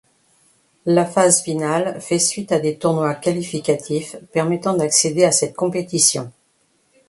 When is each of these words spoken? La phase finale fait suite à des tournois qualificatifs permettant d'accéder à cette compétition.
La 0.87 1.05
phase 1.05 1.43
finale 1.43 2.01
fait 2.01 2.17
suite 2.17 2.51
à 2.51 2.59
des 2.59 2.75
tournois 2.79 3.13
qualificatifs 3.13 4.15
permettant 4.33 4.73
d'accéder 4.73 5.23
à 5.25 5.31
cette 5.31 5.55
compétition. 5.55 6.31